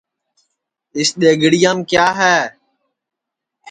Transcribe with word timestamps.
اِس 0.97 1.09
دؔیگڑِیام 1.21 1.77
کِیا 1.89 2.07
ہے 2.19 2.37